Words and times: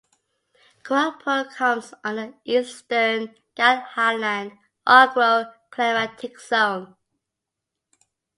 Koraput 0.83 1.53
comes 1.53 1.93
under 2.03 2.33
Eastern 2.43 3.35
Ghat 3.55 3.83
Highland 3.83 4.53
Agro 4.83 5.45
climatic 5.69 6.39
Zone. 6.39 6.95